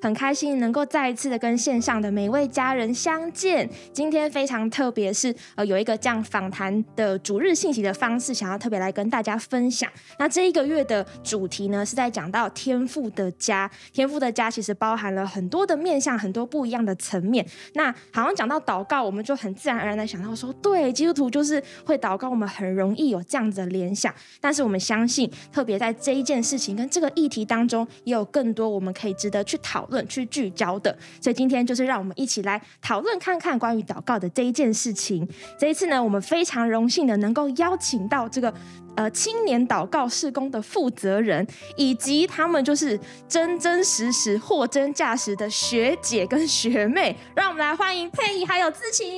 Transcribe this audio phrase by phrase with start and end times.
[0.00, 3.68] 很开心能够再一次的跟线上的每位家人相见。
[3.92, 9.90] 今天非常特别，是呃有一个这样访谈的主日信息的方式，想要特别来跟大家分享。
[10.18, 13.70] 那这一个月的主题呢，是在讲到天赋的家。
[13.92, 17.46] 天赋的家其实包含了很多的面向，很多不一样的层面。
[17.74, 24.14] 那好像讲到祷告，我们就很自然而然的想到说，对，基督徒就是会祷告，我们很容易有这样子的联想。
[24.40, 30.96] 但是我们相信，特别在这一件事情跟这个议题当中，也有更多我们可以值得去讨论、去聚焦的。
[31.20, 35.28] 所以今天就是让我们一起来讨论看看关于祷告的这一件事情。
[35.58, 38.54] 这一次呢，我们非常荣幸的能够邀请到这个。
[38.96, 49.08] 呃，青年祷告事工的负责人，以及他们就是真真实实货真价实的学姐跟学妹， 让我们来欢迎佩仪还有志晴。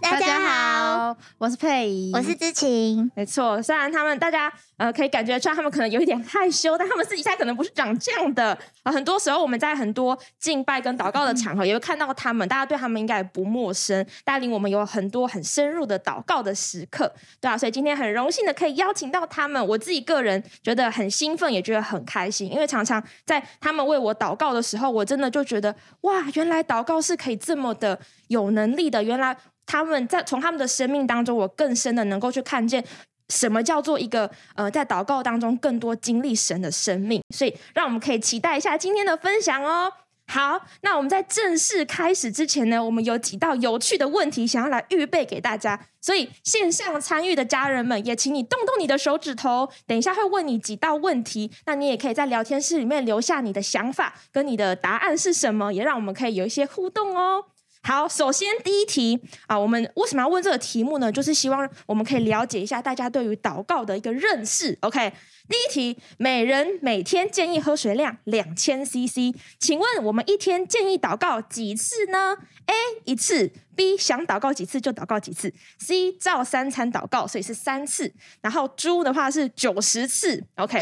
[0.00, 3.10] 大家好，我是佩仪，我是知晴。
[3.14, 8.52] 没错，虽然他们大家呃可以感觉出来，他们可能有一点害羞，但他们私底下可能不是长这样的。
[8.52, 29.02] 啊、呃，很多时候我们在很多敬拜跟祷告的场合， 也会看到他们，大家对他们应该也不陌生，带领我们有很多很深入的祷告的时刻，对啊，所以今天很荣幸的可以邀邀请到他们，我自己个人觉得很兴奋，也觉得很开心，因为常常在他们为我祷告的时候，我真的就觉得哇，原来祷告是可以这么的有能力的。
[29.02, 32.84] 原来他们在从他们的生命当中，我更深的能够去看见
[33.30, 37.22] 什么叫做一个呃，在祷告当中更多经历神的生命。
[37.34, 39.90] 所以，让我们可以期待一下今天的分享哦。
[40.26, 45.88] 好，那我们在正式开始之前呢，我们有几道有趣的问题想要来预备给大家。
[46.00, 57.44] 所以线上参与的家人们，也请你动动你的手指头，等一下会问你几道问题，那你也可以在聊天室里面留下你的想法跟你的答案是什么，也让我们可以有一些互动哦。
[57.82, 61.12] 好，首先第一题啊，我们为什么要问这个题目呢？
[61.12, 64.76] 就是希望我们可以了解一下大家对于祷告的一个认识。
[64.80, 65.12] OK，
[65.48, 72.36] 第一题，每人每天建议喝水量两千 CC，请问我们一天建议祷告几次呢
[72.66, 73.52] ？A 一次。
[73.76, 78.08] B 想祷告几次就祷告几次，C 照三餐祷告，所以是三次。
[78.40, 80.80] 然后猪的话是九十次，OK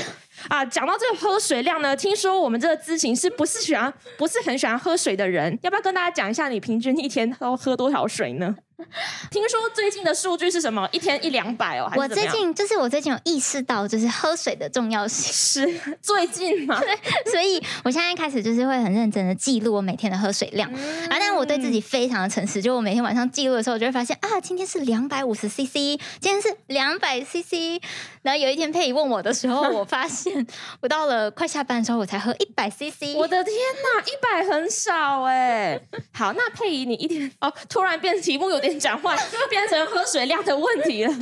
[0.49, 0.63] 啊。
[0.63, 8.55] 讲到这个喝水量呢，听说我们这个咨询是不是喜欢，不是很喜欢喝水的人，要不要跟大家讲一下你平均一天都喝多少水呢？
[9.31, 10.89] 听说最近的数据是什么？
[10.93, 11.91] 一天一两百哦？
[11.97, 15.33] 我最近就是我最近有意识到，就是喝水的重要性。
[15.33, 16.81] 是 最近吗？
[16.81, 16.99] 对，
[17.31, 20.71] 所以我现在开始就是会很认真的记录我每天的喝水量。
[20.75, 25.73] 嗯、啊，但我对自己非常的诚实，就我每天晚上记录的时候，我就会发现啊，今天是两百五十 CC，
[26.21, 27.81] 今天是两百 CC。
[28.23, 30.47] 然后有一天佩仪问我的时候，我发现
[30.81, 33.17] 我到了快下班的时候，我才喝一百 CC。
[33.17, 35.81] 我的天哪，一百很少哎。
[36.13, 38.81] 好，那佩仪你一天哦，突然变题目有点。
[38.81, 39.15] 讲话
[39.51, 41.15] 变成喝水量的问题了。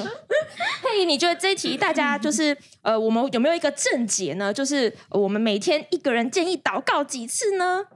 [0.82, 4.52] 佩仪，你觉得这一题大家就是呃，我们有没有一个正解呢？
[4.52, 7.86] 就是我们每天一个人建议祷告几次呢？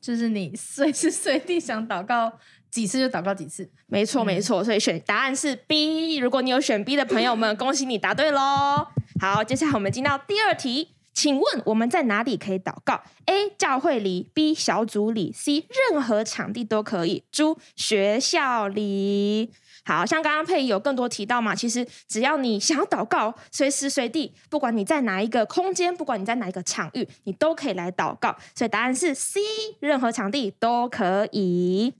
[0.00, 2.32] 就是你随时随地想祷告
[2.70, 3.68] 几次就祷告几次。
[3.86, 4.62] 没错，没错。
[4.62, 6.16] 所以选答案是 B。
[6.16, 8.86] 如果你有选 B 的朋友们，恭喜你答对喽。
[9.20, 10.97] 好，接下来我们进到第二题。
[11.18, 13.50] 请问我们在哪里可以祷告？A.
[13.58, 14.54] 教会里，B.
[14.54, 15.66] 小组里，C.
[15.90, 17.24] 任何场地都可以。
[17.32, 19.50] 猪学校里。
[19.84, 28.36] 好像刚刚佩仪有更多提到嘛，其实只要你想要祷告，随时随地，不管你在哪一个空间，不管你在哪一个场域，你都可以来祷告。
[28.54, 29.40] 所以答案是 C.
[29.80, 31.94] 任何场地都可以。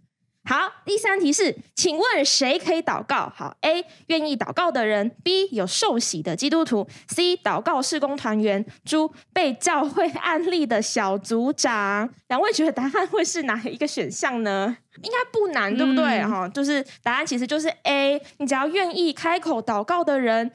[0.48, 3.30] 好，第三题是，请问谁可以祷告？
[3.36, 12.08] 好，A 愿意祷告的人，B 有受洗的基督徒，C 祷告事工团员，猪被教会案例的小组长。
[12.28, 14.74] 两位觉得答案会是哪一个选项呢？
[15.02, 16.24] 应该不难，对不对？
[16.24, 20.50] 哈、嗯，就是答案其实就是 A，你只要愿意开口祷告的人，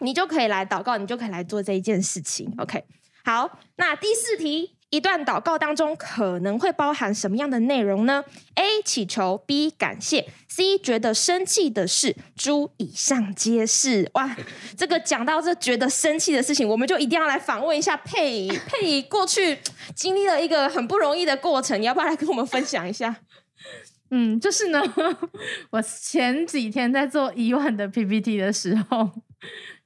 [0.00, 2.52] 你就可以来祷告，你就可以来做这一件事情。
[2.58, 2.82] OK，
[3.24, 4.79] 好，那第四题。
[4.90, 8.24] 一段祷告当中可能会包含什么样的内容呢
[8.56, 8.82] ？A.
[8.84, 9.70] 祈求，B.
[9.70, 10.76] 感谢，C.
[10.76, 14.10] 觉得生气的事，诸以上皆是。
[14.14, 14.36] 哇，
[14.76, 18.48] 这个讲到这觉得生气的事情，我们就一定要来访问一下佩仪。
[18.66, 19.58] 佩仪过去
[19.94, 23.14] 经历了一个很不容易的过程，你要不要来跟我们分享一下？
[24.10, 24.82] 嗯，就是呢，
[25.70, 29.08] 我前几天在做一万的 PPT 的时候，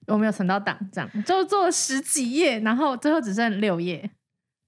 [0.07, 4.11] 我没有存到档，这样就做了十几页，然后最后只剩六页。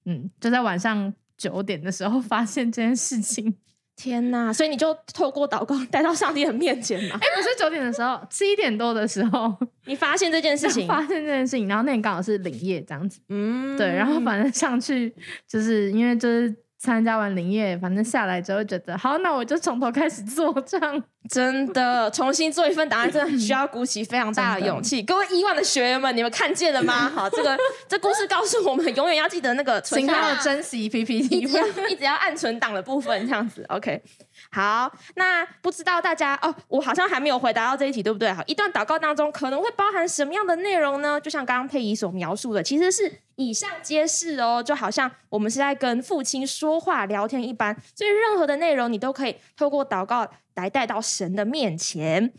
[0.07, 3.55] 嗯，就在晚上九点的时候发现这件事情，
[3.95, 4.53] 天呐！
[4.53, 7.17] 所以你就透过祷告带到上帝的面前嘛？
[7.21, 9.55] 哎，不是九点的时候，七点多的时候，
[9.85, 15.13] 你发现这件事情， 发现这件事情，然后那天刚好是领业这样子，嗯，对，然后反正上去
[15.47, 21.03] 就是因为就是参加完灵业，反正下来之后觉得好，那我就从头开始做这样。
[21.29, 25.01] 真的，重新做一份档案，真的很需要鼓起非常大的勇气。
[25.03, 27.09] 各位亿万的学员们，你们看见了吗？
[27.13, 27.57] 好，这个
[27.87, 33.65] 这故事告诉我们，永远要记得那个存要珍惜 PPT，一直要一直要按存档的部分，这样子。
[33.69, 34.01] OK，
[34.51, 38.31] 好，那不知道大家哦，我好像还没有回答到这一题，对不对？
[38.31, 41.19] 好，一段祷告当中可能会包含什么样的内容呢？
[41.19, 50.27] 就像刚刚佩仪所描述的，其实是以上皆是哦，就好像我们是在跟父亲说话聊天一般，所以任何的内容你都可以透过祷告。
[50.57, 52.33] 来带到神的面前。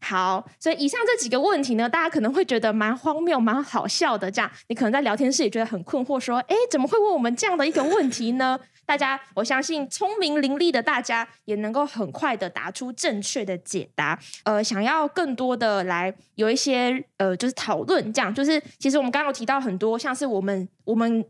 [0.00, 4.30] 好，所以以上这几个问题呢，大家可能会觉得蛮荒谬、蛮好笑的。
[4.30, 14.18] 这样，你可能在聊天室也觉得很困惑，说：“诶，怎么会问我们这样的一个问题呢？”大家，我相信聪明伶俐的大家也能够很快的答出正确的解答。
[14.44, 21.24] 呃，想要更多的来有一些呃，就是讨论，这样就是其实我们刚刚有提到很多，像是我们我们。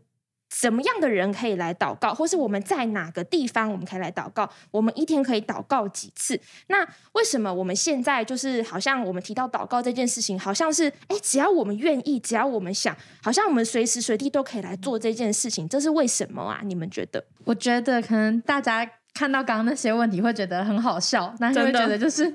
[0.55, 4.49] 什么样的人可以来祷告，或是我们在哪个地方我们可以来祷告？
[4.71, 6.39] 我们一天可以祷告几次？
[6.67, 16.61] 那为什么我们现在就是好像我们提到祷告这件事情，好像是诶，只要我们愿意，只要我们想，好像我们随时随地都可以来做这件事情，这是为什么啊？
[16.63, 17.21] 你们觉得？
[17.43, 22.33] 我觉得可能大家看到刚刚那些问题会觉得很好笑，但是会觉得就是。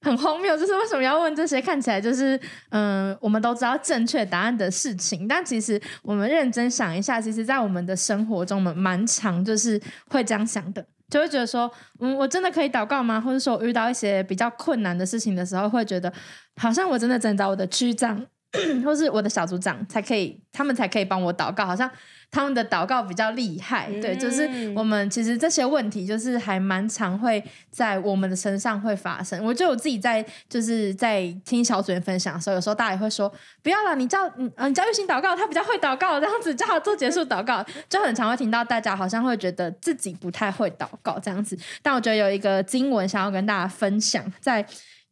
[0.00, 2.40] 很荒谬，就是为什么要问这些看起来就是
[2.70, 13.20] 嗯，我们都知道正确答案的事情，但其实我们认真想一下，其实，在我们的生活中，我们蛮常就是会这样想的，就会觉得说，嗯，我真的可以祷告吗？
[13.20, 16.12] 或者说遇到一些比较困难的事情的时候，会觉得
[16.56, 18.24] 好像我真的只能找我的区长
[18.84, 21.90] 或是我的小组长才可以，他们才可以帮我祷告，好像。
[22.30, 29.42] 他们的祷告比较厉害，对，就是我们其实这些问题就是还蛮常会在我们的身上会发生。
[29.44, 33.32] 我觉得我自己在就是在听小组员分享的时候，有时候大家也会说，
[33.62, 41.58] 不要了，你叫嗯嗯，你叫玉兴祷告，他比较会祷告，这样子叫他做结束祷告， 就很常会听到大家好像会觉得自己不太会祷告这样子。
[41.82, 44.64] 但我觉得有一个经文想要跟大家分享，在。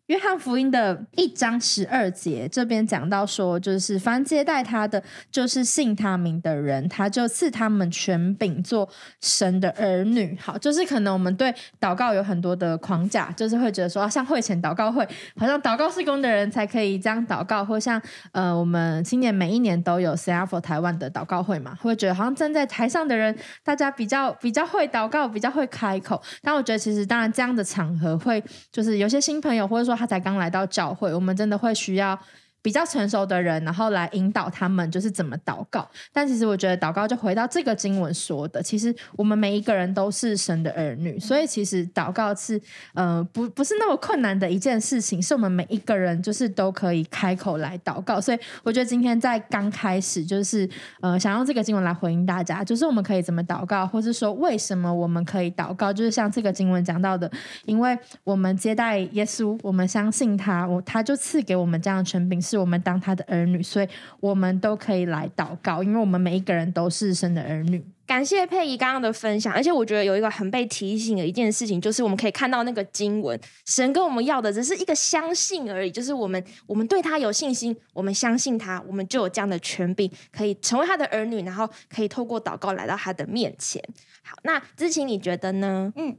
[0.07, 8.89] 约翰福音的一章十二节，这边讲到说，就是凡接待他的，就是信他名的人，他就赐他们权柄做
[9.21, 10.39] 神的儿女。
[10.41, 15.05] 好，就是可能我们对祷告有很多的框架，就是会觉得说，像会前祷告会，
[15.37, 18.01] 好像祷告事工的人才可以这样祷告，或像
[18.31, 26.23] 呃，我们今年每一年都有 CFO 台湾的祷告会嘛，会觉得好像站在台上的人，大家比较比较会祷告，比较会开口。
[26.43, 29.96] 但我觉得其实当然这样的场合会，就是有些新朋友或者说。
[29.97, 32.19] 他才刚来到教会，我们真的会需要。
[32.67, 35.89] 比较成熟的人，然后来引导他们，就是怎么祷告。
[36.13, 42.61] 但其实我觉得祷告就回到这个经文说的，其实我们每一个人都是神的儿女，所以其实祷告是
[42.95, 48.21] 呃不不是那么困难的一件事情，是我们每一个人就是都可以开口来祷告。
[48.21, 50.69] 所以我觉得今天在刚开始就是
[51.01, 57.31] 呃想用这个经文来回应大家，就是我们可以怎么祷告，或是说为什么我们可以祷告，就是像这个经文讲到的，
[57.65, 62.56] 因为我们接待耶稣，我们相信他，我他就赐给我们这样的权柄是。
[62.57, 63.89] 我们当他的儿女，所以
[64.21, 67.85] 我们都可以来祷告，因为我们每一个人都是神的儿女。
[68.07, 83.83] 感谢佩仪刚刚的分享，而且我觉得有一个很被提醒的一件事情，就是我们可以看到那个经文，神跟我们要的只是一个相信而已，就是我们我们对他有信心，我们相信他，我们就有这样的权柄，可以成为他的儿女，然后可以透过祷告来到他的面前。
[84.23, 85.93] 好，那知晴你觉得呢？
[85.97, 86.17] 嗯。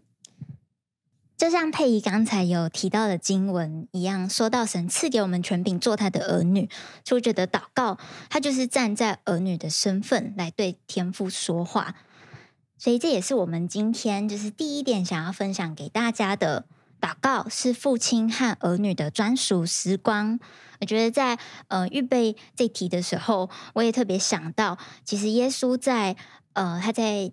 [1.38, 6.68] 就像佩仪刚才有提到的经文一样，说到神赐给我们权柄做他的儿女，
[7.06, 11.94] 所以我觉得祷告，他就是站在儿女的身份来对天父说话。
[12.80, 16.66] 所以这也是我们今天就是第一点想要分享给大家的，
[17.00, 20.40] 祷告是父亲和儿女的专属时光。
[20.82, 26.16] 我觉得在呃预备这题的时候，我也特别想到，其实耶稣在
[26.54, 27.32] 呃他在。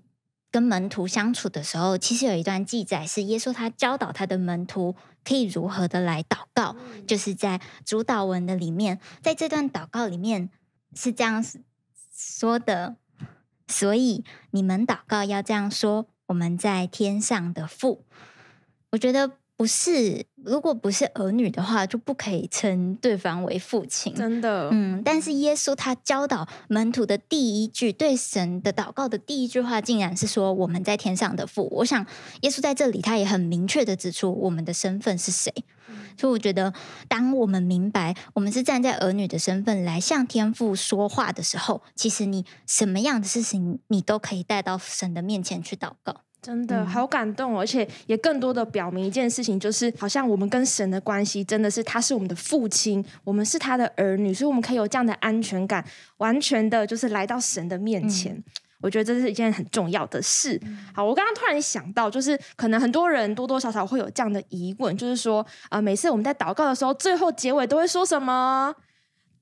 [0.55, 4.95] 跟门徒相处的时候，其实有一段记载是耶稣他教导他的门徒
[5.25, 6.77] 可以如何的来祷告，
[7.09, 10.51] 就是在主导文的里面，在这段祷告里面
[10.95, 11.45] 是这样
[12.17, 12.95] 说的，
[13.67, 18.05] 所以你们祷告要这样说：我们在天上的父。
[18.91, 19.33] 我觉得。
[19.65, 24.15] 不是，如果不是儿女的话，就不可以称对方为父亲。
[24.15, 25.01] 真的，嗯。
[25.03, 31.67] 但是耶稣他教导门徒的第一句对神的祷告的第一句话，竟然是说我们在天上的父。
[31.77, 32.05] 我想
[32.43, 35.51] 耶稣在这里他也很明确的指出我们的身份是谁。
[35.89, 35.97] 嗯。
[36.19, 36.75] 所以我觉得，
[37.09, 46.21] 当我们明白我们是站在儿女的身份来向天父说话的时候，其实你什么样的事情，你都可以带到神的面前去祷告。
[46.45, 55.83] 真的好感动，而且也更多的表明一件事情，就是好像我们跟神的关系真的是他是我们的父亲，我们是他的儿女，所以我们可以有这样的安全感，
[56.19, 58.45] 完全的就是来到神的面前。
[58.83, 60.61] 我觉得这是一件很重要的事。
[60.93, 68.75] 好，我刚刚突然想到，就是可能很多人多多少少会有这样的疑问，就是说，啊、呃，每次我们在祷告的时候，最后结尾都会说什么？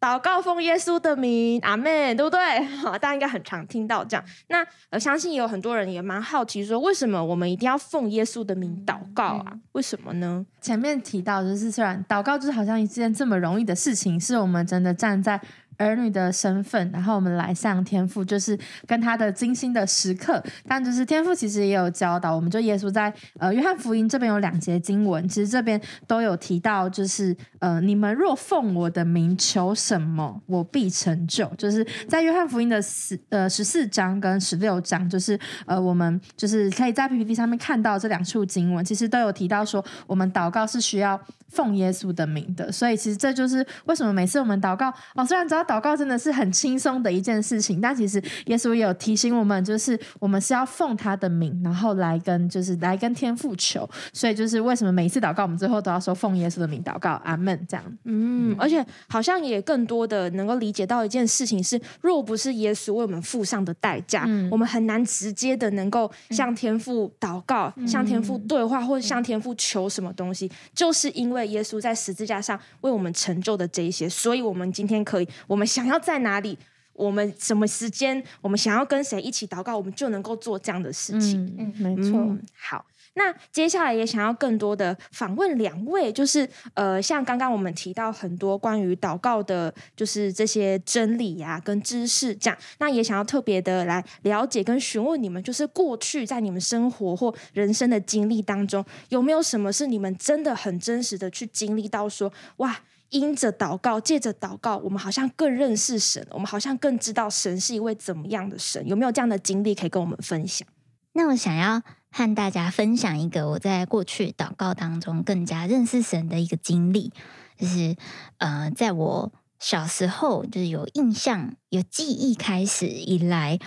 [0.02, 2.64] 祷告奉耶稣的名，阿门，对不对？
[2.82, 4.24] 好，大家应该很常听到这样。
[4.48, 9.44] 那我相信也有很多人也蛮好奇，说为什么我们一定要奉耶稣的名祷告啊？
[9.52, 10.44] 嗯、为什么呢？
[10.60, 15.40] 前面提到，就是虽然祷告就是好像一件这么容易的事情，是我们真的站在。
[15.82, 20.42] 儿女的身份，然后我们来向天父，就是跟他的精心的时刻。
[20.68, 31.46] 但就是天父其实也有教导，我们就耶稣在呃约翰福音这边有两节经文，其实这边都有提到，就是呃你们若奉我的名求什么，我必成就。
[31.58, 42.70] 就是在约翰福音的十呃十四章跟十六章，就是呃我们就是可以在 PPT 上面看到这两处经文，其实都有提到说，我们祷告是需要奉耶稣的名的。
[42.70, 45.62] 所以其实这就是为什么每次我们祷告，哦虽然知道。
[45.72, 53.88] 祷告真的是很轻松的一件事情，但其实耶稣也有提醒我们，就是我们是要奉他的名，然后来跟就是来跟天父求。
[54.12, 57.58] 所以就是为什么每一次祷告，我们最后都要说奉耶稣的名祷告，阿门。
[57.66, 75.66] 这样，嗯，而且好像也更多的能够理解到一件事情是，若不是耶稣为我们付上的代价，嗯、我们很难直接的能够向天父祷告、嗯、向天父对话，或者向天父求什么东西，嗯、就是因为耶稣在十字架上为我们成就的这一些，所以我们今天可以我们。
[75.72, 76.58] 想要在哪里？
[76.92, 78.22] 我们什么时间？
[78.42, 79.74] 我们想要跟谁一起祷告？
[79.74, 81.50] 我们就能够做这样的事情。
[81.58, 82.18] 嗯，没错。
[82.18, 92.58] 嗯，好，那接下来也想要更多的访问两位，就是呃，像刚刚我们提到很多关于祷告的，就是这些真理呀、啊、跟知识这样。
[92.78, 102.78] 那也想要特别的来了解跟询问你们，就是过去在你们生活或人生的经历当中，有没有什么是你们真的很真实的去经历到说，哇。
[103.12, 108.86] 因着祷告，借着祷告，我们好像更认识神，我们好像更知道神是一位怎么样的神。
[108.88, 110.66] 有没有这样的经历可以跟我们分享？
[111.12, 117.12] 那我想要和大家分享一个我在过去祷告当中更加认识神的一个经历，
[117.58, 117.94] 就是
[118.38, 123.58] 呃，在我小时候就是有印象、有记忆开始以来，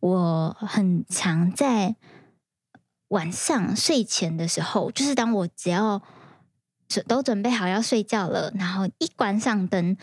[0.00, 1.96] 我很常在
[3.08, 6.02] 晚上睡前的时候，就是当我只要。
[7.06, 9.96] 都准备好要睡觉了，然后一关上灯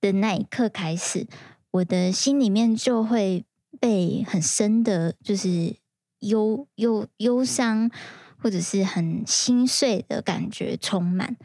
[0.00, 1.26] 的那一刻开始，
[1.72, 3.44] 我的心里面就会
[3.80, 5.74] 被很深的，就是
[6.20, 7.90] 忧忧忧伤，
[8.38, 11.36] 或者是很心碎的感觉充满。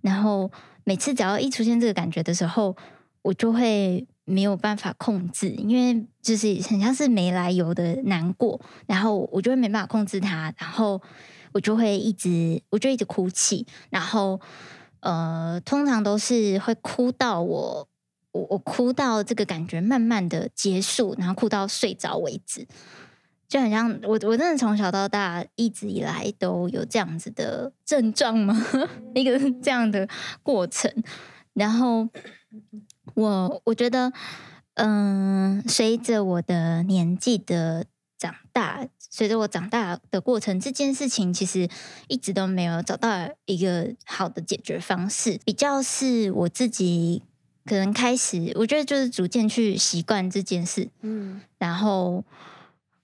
[0.00, 0.50] 然后
[0.84, 2.74] 每次只要一出现这个感觉的时候，
[3.22, 11.00] 我就会没有办法控制，因为就是很像是没来由的难过，然后我就会没办法控制它，然后。
[11.52, 14.40] 我就会一直，我就一直哭泣，然后，
[15.00, 17.88] 呃，通常都是会哭到我，
[18.32, 22.66] 我我哭到这个感觉慢慢的结束，然后哭到睡着为止，
[23.48, 28.54] 就很像我，我真的从小到大一直以来都有这样子的症状吗？
[29.14, 30.08] 一个 这样的
[30.42, 30.92] 过程，
[31.54, 32.08] 然后
[33.14, 34.12] 我我觉得，
[34.74, 37.86] 嗯、随着我的年纪的。
[38.20, 41.68] 长大，随着我长大的过程，这件事情其实
[42.08, 45.40] 一直都没有找到一个好的解决方式。
[45.44, 47.22] 比较是我自己
[47.64, 52.22] 可能开始，我觉得就是逐渐去习惯这件事，嗯，然后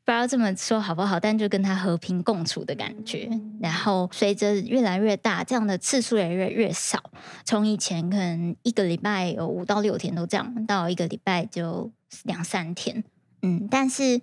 [0.05, 3.29] 不知道这么说好不好，但就跟他和平共处的感觉。
[3.61, 7.03] 然后随着越来越大，这样的次数也越来越少。
[7.47, 11.91] 从以前可能一个礼拜有五到六天都这样，到一个礼拜就
[12.25, 13.03] 两三天，
[13.41, 14.21] 嗯，但是。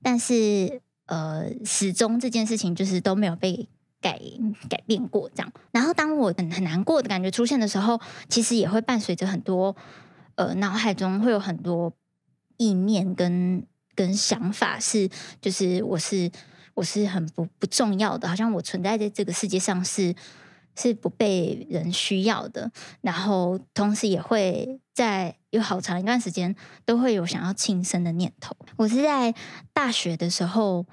[0.00, 3.68] 但是，呃，始终这件事情就是都没有被
[4.00, 4.18] 改
[4.68, 5.52] 改变过，这样。
[5.72, 9.74] 然后，当我很很难过的感觉出现的时候，其实也会伴随着很多，
[10.36, 11.92] 呃，脑海中会有很多
[12.56, 13.62] 意念跟
[13.94, 15.08] 跟想法，是
[15.40, 16.30] 就是我是
[16.74, 20.14] 我是很不不重要的，好像我存在在这个世界上是。
[20.78, 22.70] 是不被人需要的，
[23.00, 26.54] 然后同时也会在有好长一段时间
[26.84, 28.54] 都会有想要轻生的念头。
[28.76, 29.34] 我是在
[29.72, 30.86] 大学的时候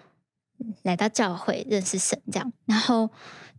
[0.82, 2.52] 来到教会认识神，这样。
[2.66, 3.12] 然后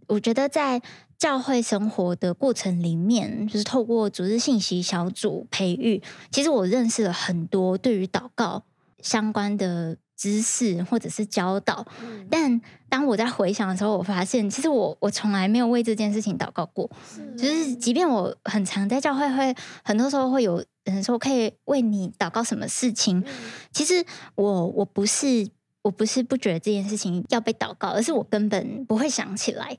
[0.09, 0.83] 我觉得在
[1.16, 6.02] 教会生活的过程里面，就是透过组织信息小组培育，
[6.33, 8.64] 其实我认识了很多对于祷告
[9.00, 9.97] 相关的。
[10.17, 11.87] 知识或者是教导，
[12.31, 16.91] 但当我在回想的时候，我发现其实我我从来没有为这件事情祷告过。
[17.15, 19.55] 是就是即便我很常在教会，会
[19.85, 23.23] 很多时候会有人说可以为你祷告什么事情。
[23.71, 24.05] 其实
[24.35, 25.49] 我我不是
[25.87, 29.78] 我不是不觉得这件事情要被祷告，而是我根本不会想起来，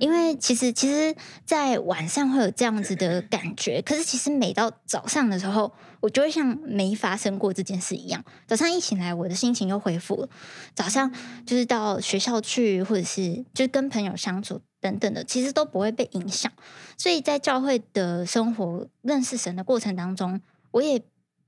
[0.00, 1.14] 因为其实其实，
[1.46, 8.24] 在晚上会有这样子的感觉，可是其实每到早上的时候，我就会像没发生过这件事一样。
[8.48, 10.28] 早上一醒来，我的心情又恢复了。
[10.74, 11.14] 早上
[11.46, 16.50] 就是到学校去，或者是就是跟朋友相处等等的，其实都不会被影响。
[16.98, 20.40] 所以在教会的生活、认识神的过程当中，
[20.72, 21.00] 我也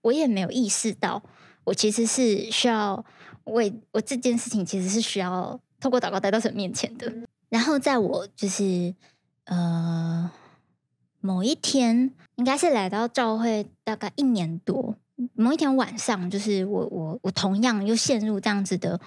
[0.02, 1.24] 我也没有意识到，
[1.64, 3.04] 我其实是需要。
[3.46, 7.12] 为我这件事情其实是需要透过祷告带到神面前的。
[7.48, 8.94] 然后在我就是
[9.44, 10.30] 呃
[11.20, 14.96] 某一天，应该是来到教会大概一年多，
[15.34, 19.00] 某一天晚上，就是我我我同样又陷入这样子的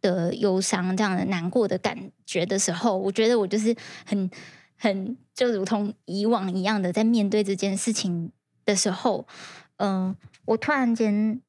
[0.00, 3.74] 的忧伤、这样的难过的感觉的时候，我觉得我就是
[4.06, 4.30] 很
[4.76, 8.30] 很就如同以往一样的在面对这件事情
[8.64, 9.26] 的时候，
[9.78, 11.40] 嗯、呃，我突然间。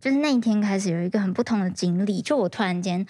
[0.00, 3.06] 就是那一天开始有一个很不同的经历，就我突然间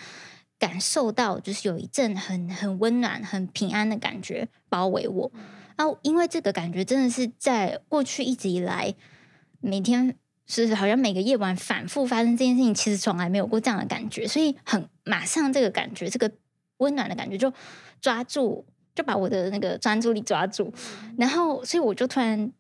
[0.59, 5.31] 感受到，就是有一阵很很温暖、很平安的感觉包围我。
[5.77, 8.95] 然后因为这个感觉真的是在过去一直以来，
[9.61, 10.17] 每天
[10.47, 16.31] 是好像每个夜晚反复发生这件事情，其实从来没有过这样的感觉，所以很马上这个感觉，这个
[16.79, 17.53] 温暖的感觉就
[18.01, 18.65] 抓住，
[18.95, 20.73] 就把我的那个专注力抓住，
[21.17, 22.51] 然后所以我就突然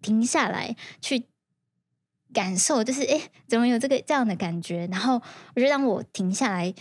[0.00, 1.24] 停下来去。
[2.32, 4.86] 感受就是，哎，怎么有这个这样的感觉？
[4.90, 5.20] 然后
[5.54, 6.72] 我就让我停下来，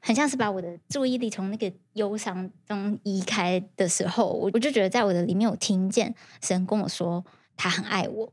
[0.00, 7.24] 很像是把我的注意力从那个忧伤中移开的时候，我我就觉得在我的里面，我听见神跟我说
[7.56, 8.32] 他很爱我。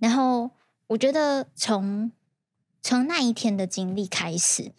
[0.00, 0.50] 然后
[0.86, 2.12] 我觉得从
[2.80, 4.72] 从那一天的经历开始，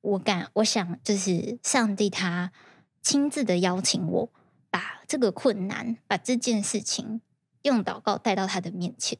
[0.00, 2.52] 我感我想就是上帝他
[3.00, 4.28] 亲自的邀请我，
[4.70, 7.22] 把这个困难，把这件事情。
[7.66, 9.18] 用祷告带到他的面前，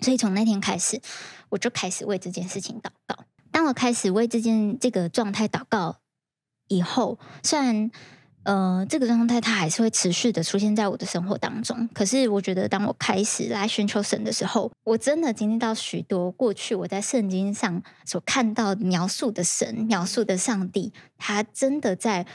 [0.00, 1.00] 所以从那天开始，
[1.48, 3.24] 我就开始为这件事情祷告。
[3.50, 6.00] 当我开始为这件这个状态祷告
[6.66, 7.90] 以后，虽然
[8.42, 22.26] 呃这个状态它还是会持续的出现在我的生活当中，可是我觉得当我开始来寻求神的时候，我真的经历到许多过去我在圣经上所看到描述的神、描述的上帝，他真的在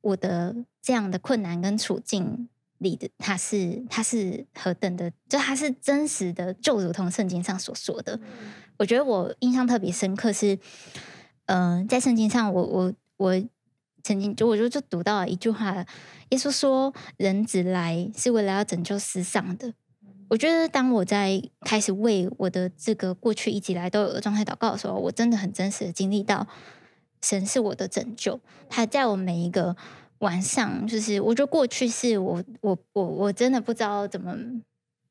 [0.00, 2.48] 我的这样的困难跟处境。
[2.82, 8.20] 里的他是他是何等的，就他是真实的，就如同圣经上所说的。
[8.76, 10.58] 我觉得我印象特别深刻是，
[11.46, 13.48] 嗯、呃，在圣经上我，我我我
[14.02, 15.74] 曾经就我就就读到了一句话，
[16.30, 19.72] 耶稣说：“人子来是为了要拯救世上的。”
[20.28, 26.46] 我觉得当我在开始为我的这个过去一直以来都有的状态祷告的时候，我真的很真实的经历到
[27.22, 29.76] 神是我的拯救，他在我每一个。
[30.22, 34.36] 晚上就是，我觉得过去是我我我我真的不知道怎么，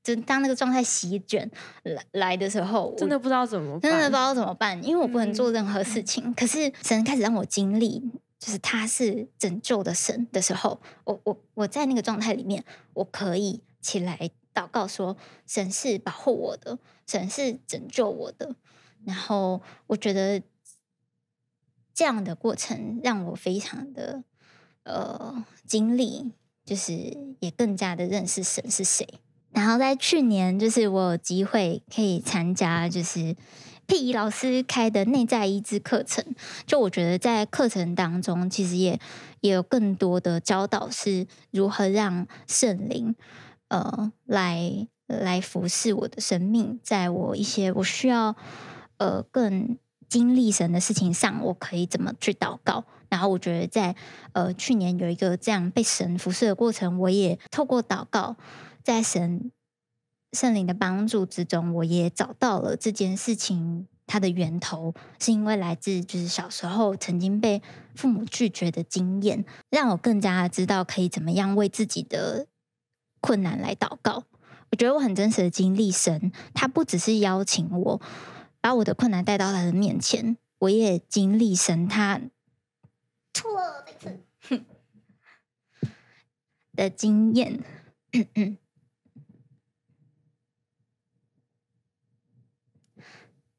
[0.01, 1.49] 就当那个状态席卷
[1.83, 6.23] 来来的时候，真的不知道怎么办，真的不知道怎么办，因为我不能做任何事情。
[6.25, 7.99] 嗯、可是神开始让我经历，
[8.39, 18.55] 就是他是拯救的神的时候，我我我在那个状态里面，我可以起来祷告说，神是保护我的，神是拯救我的。
[19.03, 20.41] 然后我觉得
[21.93, 24.23] 这样的过程让我非常的。
[24.83, 26.31] 呃，经历
[26.65, 29.07] 就是也更加的认识神是谁。
[29.51, 33.35] 然后在去年，就是我有机会可以参加，就是
[33.85, 36.23] 佩仪老师开的内在医治课程。
[36.65, 38.97] 就我觉得在课程当中，其实也
[39.41, 43.13] 也有更多的教导是如何让圣灵
[43.67, 48.33] 呃来来服侍我的生命，在我一些我需要
[48.97, 52.85] 呃更经历神的事情上，我可以怎么去祷告。
[53.11, 53.93] 然后我觉得在
[54.31, 58.37] 呃去年有一个这样被神服侍的过程，我也透过祷告，
[58.83, 59.51] 在神
[60.31, 67.61] 圣灵的帮助之中，我也找到了这件事情它的源头，是因为来自就是小时候曾经被
[67.95, 72.47] 父母拒绝的经验，让我更加知道可以怎么样为自己的
[73.19, 74.23] 困难来祷告。
[74.71, 78.01] 我觉得我很真实的经历神，他不只是邀请我
[78.61, 82.21] 把我的困难带到他的面前，我也经历神他。
[83.33, 84.63] 错了，那次
[86.73, 87.63] 的经验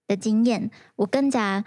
[0.06, 1.64] 的经验，我更加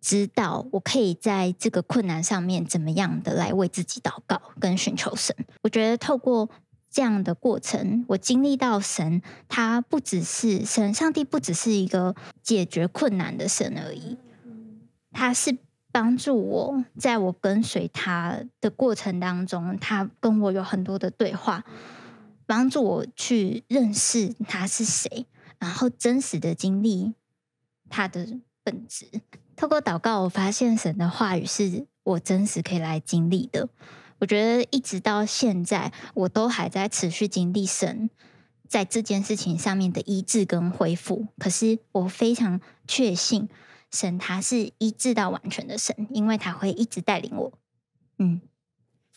[0.00, 5.36] 知道我可以在这个困难上面怎么样的来为自己祷告跟寻求神。
[5.62, 6.50] 我觉得透过
[6.90, 14.16] 这样的过程，我经历到神，他不只是神，上帝不只是一个解决困难的神而已，
[15.12, 15.58] 他是。
[15.92, 21.64] 帮助我，在我跟随他的过程当中，他跟我有很多的对话，
[22.46, 25.26] 帮助我去认识他是谁，
[25.58, 27.14] 然后真实的经历
[27.88, 29.06] 他的本质。
[29.56, 33.68] 透过祷告，我发现神的话语是我真实可以来经历的。
[34.18, 38.10] 我觉得一直到现在，我都还在持续经历神
[38.68, 41.26] 在这件事情上面的医治跟恢复。
[41.38, 43.48] 可是我非常确信，
[43.90, 47.52] 神他是一致到完全的神，因为他会一直带领我。
[48.18, 48.40] 嗯。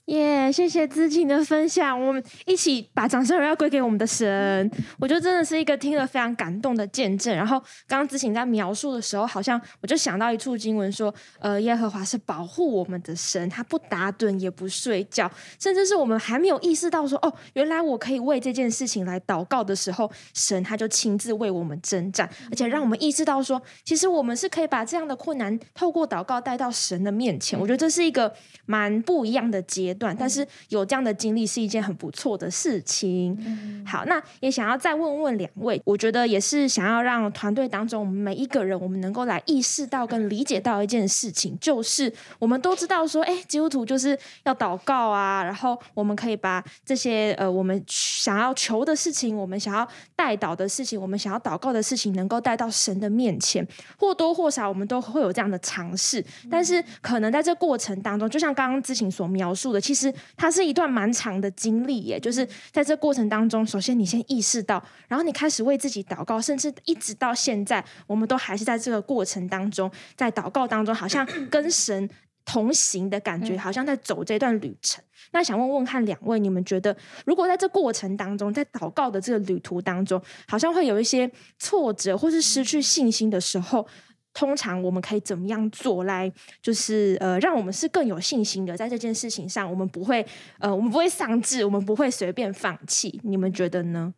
[0.08, 4.70] 耶谢谢知情的分享，我们一起把掌声要归给我们的神。
[5.00, 7.34] 我觉得真的是一个听了非常感动的见证。
[7.34, 27.58] 然后刚刚姿琴在描述的时候，好像我就想到一处经文说：“呃，耶和华是保护我们的神，他不打盹也不睡觉，甚至是我们还没有意识到说，哦，原来我可以为这件事情来祷告的时候，神他就亲自为我们征战，而且让我们意识到说，其实我们是可以把这样的困难透过祷告带到神的面前。
[27.58, 28.34] 我觉得这是一个
[28.66, 29.93] 蛮不一样的结。
[29.94, 33.38] 段，但是有这样的经历是一件很不错的事情。
[33.46, 53.66] 嗯、好，那也想要再问问两位，我觉得也是想要让团队当中我们每一个人，我们能够来意识到跟理解到一件事情，就是我们都知道说，哎，基督徒就是要祷告啊，然后我们可以把这些呃我们想要求的事情，我们想要带祷的事情，我们想要祷告的事情，能够带到神的面前，
[53.98, 59.83] 或多或少我们都会有这样的尝试，但是可能在这过程当中，就像刚刚之前所描述的。
[59.84, 72.10] 其实它是一段蛮长的经历耶，就是在这过程当中，首先你先意识到，然后你开始为自己祷告，甚至一直到现在，我们都还是在这个过程当中，在祷告当中，好像跟神
[72.46, 75.04] 同行的感觉，好像在走这段旅程。
[75.32, 83.86] 那想问问看两位，你们觉得，如果在这过程当中，在祷告的这个旅途当中，好像会有一些挫折或是失去信心的时候，
[84.34, 90.26] 通常我们可以怎么样做来，就是呃，让我们是更有信心的，在这件事情上，我们不会
[90.60, 93.22] 呃，我们不会丧志，我们不会随便放弃。
[93.24, 94.14] 你们觉得呢？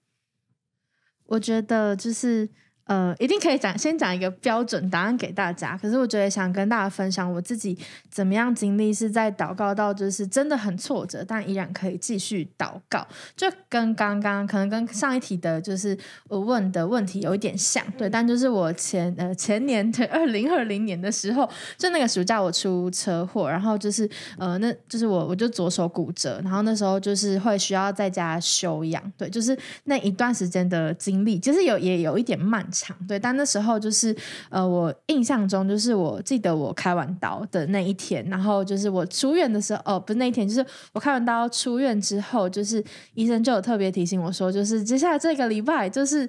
[1.25, 2.49] 我觉得就是。
[2.86, 5.76] 呃，一定可以讲，先讲一个标准答案给大家。
[5.76, 7.76] 可是我觉得想跟大家分享我自己
[8.12, 13.06] 怎么样经历，是在祷告到就是真的很挫折，但依然可以继续祷告。
[13.36, 18.08] 就跟刚刚可能跟上一题的，就是我问的问题有一点像，对。
[18.08, 32.63] 但就是我前呃前年的二零二零年的时候，就那个暑假我出车祸，然后就是呃那就是我我就左手骨折，然后那时候就是会需要在家休养，对，就是那一段时间的经历，其实有也有一点慢
[33.08, 34.16] 对，但那时候就是
[34.50, 42.84] 呃，我印象中就是我记得我开完刀的那一天，然后就是我出院的时候，哦，不是那一天，就是我开完刀出院之后，就是
[43.14, 46.28] 医生就有特别提醒我说，就是接下来这个礼拜就是。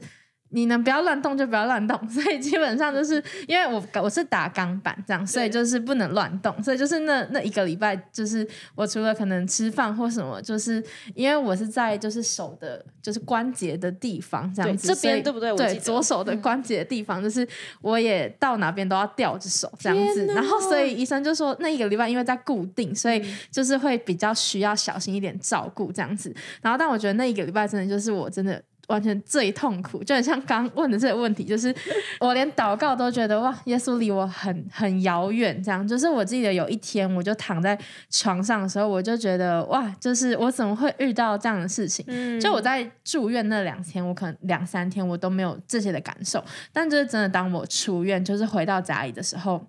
[0.50, 10.82] 你能不要乱动就不要乱动，所以基本上就是因为我我是打钢板这样，所以就是不能乱动，所以就是那那一个礼拜，就是我除了可能吃饭或什么，就是
[11.14, 15.54] 因为我是在就是手的，就是关节的地方这样子，这边对不对？
[15.56, 17.46] 对，左手的关节的地方，就是
[17.82, 28.62] 我也到哪边都要吊着手这样子，然后所以医生就说那一个礼拜因为在固定，所以就是会比较需要小心一点照顾这样子，然后但我觉得那一个礼拜真的就是我真的。
[28.86, 31.74] 完全最痛苦，就很像刚问的这个问题，就是
[32.20, 35.60] 我连祷告都觉得哇，耶稣离我很很遥远。
[35.62, 37.78] 这样，就是我记得有一天，我就躺在
[38.10, 42.04] 床上的时候，我就觉得哇，就是我怎么会遇到这样的事情？
[42.08, 49.66] 嗯，就我在住院那两天，我可能两三天我都没有这些的感受，但就是真的，当我出院，就是回到家里的时候。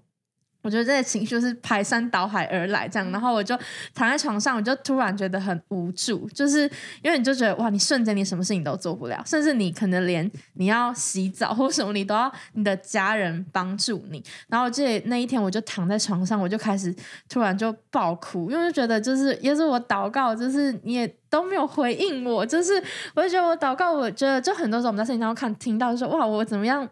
[0.68, 3.58] 我觉得这些情绪是排山倒海而来，这样，然后我就
[3.96, 6.70] 躺在床上，我就突然觉得很无助，就是
[7.02, 14.22] 因为你就觉得哇，你瞬间你什么事情都做不了，甚至你可能连你要洗澡或什么，你都要你的家人帮助你。
[14.50, 16.94] 然后我记得那一天，我就躺在床上，我就开始
[17.30, 22.74] 突然就爆哭，因为就觉得就是也是我祷告，就是你也都没有回应我，就是
[23.16, 26.86] 我就觉得我祷告，我觉得就很多时候我们在圣经当中看听到就说哇，我怎么样？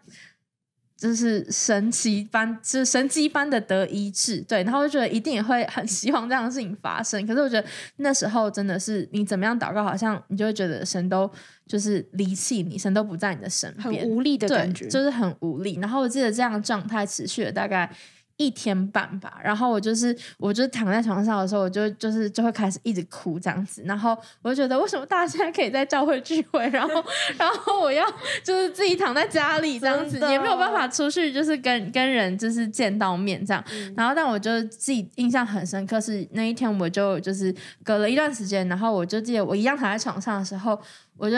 [0.96, 7.26] 就是神奇般，就是神迹般的得医治，对，然后我就觉得一定也会很希望这样的事情发生。
[7.26, 11.30] 可是我觉得那时候真的是你怎么样祷告，好像你就会觉得神都
[11.66, 15.78] 就是离弃你，神都不在你的身边，很无力的感觉，就是很无力。
[15.80, 17.90] 然后我记得这样的状态持续了大概。
[18.36, 27.04] 一天半吧，然后我就是，我就躺在床上的时候，我就就是就会开始一直哭这样子，然后我就觉得为什么大家可以在教会聚会，然后
[27.38, 28.04] 然后我要
[28.44, 33.64] 就是自己躺在家里这样子，也没有办法出去，就是跟跟人就是见到面这样，
[33.96, 40.78] 然后但我就自己印象很深刻是那一天，我就就是隔了一段时间，然后我就记得我一样躺在床上的时候，
[41.16, 41.36] 我就。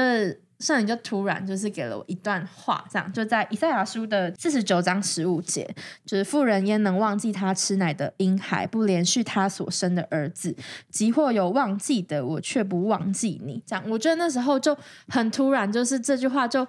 [0.61, 5.68] 圣灵就突然就是给了我一段话，这样就在以赛亚书的四十九章十五节，
[6.05, 10.57] 就是妇人焉能忘记她吃奶的婴孩，不怜恤她所生的儿子？
[10.90, 13.62] 即或有忘记的，我却不忘记你。
[13.66, 14.77] 这样，我觉得那时候就
[15.09, 16.66] 很突然，就是这句话就。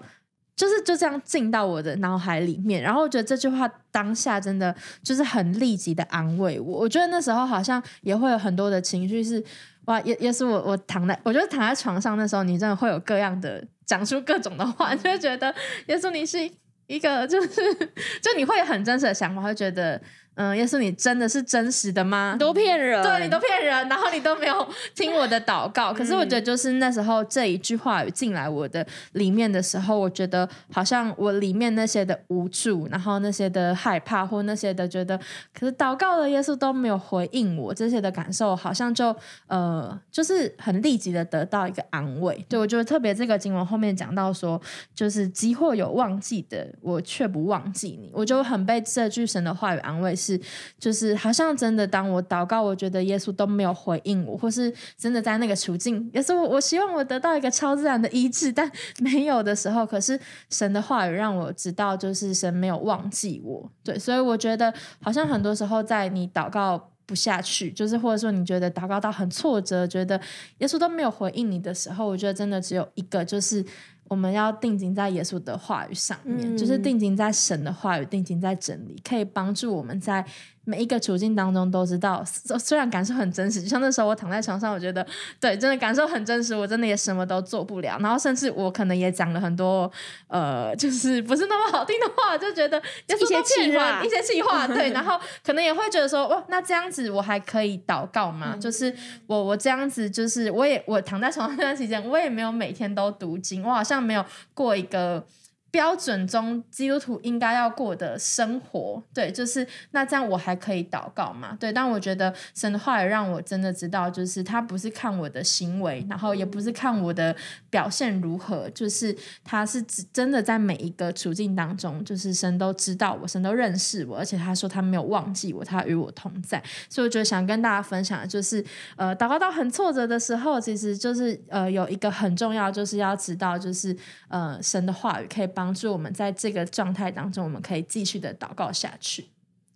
[0.60, 2.84] 就是就这样进到我的脑海里面。
[2.84, 6.80] 然后我觉得这句话当下真的就是很立即的安慰我。
[6.80, 9.42] 我觉得那时候好像也会有很多的情绪是
[9.86, 15.54] 哇，也也是我我躺在，我觉得躺在床上那时候，你真的会有各样的讲出各种的话，就会觉得
[15.88, 16.38] 耶稣你是
[16.86, 17.76] 一个就是
[18.22, 20.00] 就你会有很真实的想法，会觉得。
[20.36, 22.32] 嗯，耶稣，你真的是真实的吗？
[22.34, 25.94] 你都骗人，对，你都骗人，然后你都没有 听我的祷告。
[25.94, 35.18] 可是我觉得，就是那时候这一句话语进来我的里面的时候，我觉得好像我里面那些的无助，然后那些的害怕，或那些的觉得，
[35.54, 39.14] 可是祷告了，耶稣都没有回应我，这些的感受，好像就
[39.48, 42.46] 呃，就是很立即的得到一个安慰。
[42.48, 44.62] 对，我觉得特别这个经文后面讲到说，
[44.96, 50.16] 就是即或有忘记的，我却不忘记你，我就很被这句神的话语安慰。
[50.20, 50.40] 是，
[50.78, 63.72] 就是好像真的，当我祷告，我觉得耶稣都没有回应我，或是真的在那个处境，耶稣，我我希望我得到一个超自然的医治，但 没有的时候，可是神的话语让我知道，就是神没有忘记我。
[63.84, 70.20] 对，所以我觉得好像很多时候，在你祷告不下去，就是或者说你觉得祷告到很挫折，觉得
[70.58, 73.66] 耶稣都没有回应你的时候，我觉得真的只有一个，就是。
[74.10, 80.26] 我们要定睛在耶稣的话语上面，嗯、就是定睛在神的话语，定睛在真理，可以帮助我们在。
[80.70, 82.24] 每一个处境当中都知道，
[82.60, 85.04] 虽然感受很真实，就像那时候我躺在床上，我觉得
[85.40, 87.98] 对，真的感受很真实，我真的也什么都做不了。
[88.00, 89.92] 然后甚至我可能也讲了很多
[90.28, 92.80] 呃， 就是不是那么好听的话，就觉得
[93.10, 94.92] 一些气话，一些气话， 对。
[94.92, 98.52] 然后可能也会觉得说，哇，那这样子我还可以祷告吗？
[98.54, 105.26] 嗯、就是我我这样子，就是我也我躺在床上那段时间，我也没有每天都读经，我好像没有过一个。
[105.72, 111.56] 标准中基督徒应该要过的生活，对，就是那这样我还可以祷告嘛？
[111.60, 117.36] 对，但我觉得神的话也让我真的知道，就是他不是看我的行为，然后也不是看我的
[117.70, 119.80] 表现如何，就是他是
[120.12, 126.64] 真的在每一个处境当中，就是神都知道我，神都认识我，而且他说他没有忘记我，他与我同在。
[126.90, 133.96] 所以我觉得想跟大家分享的就是，呃，祷告到很挫折的时候，其实就是呃有一个很重要，就是要知道，就是
[134.30, 135.50] 呃神的话语可以。
[135.60, 139.28] 帮助我们在这个状态当中，我们可以继续的祷告下去。